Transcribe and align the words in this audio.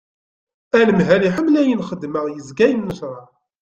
Anemhal 0.79 1.21
iḥemmel 1.27 1.55
ayen 1.61 1.85
xeddmeɣ 1.89 2.25
yezga 2.29 2.65
yennecraḥ. 2.69 3.27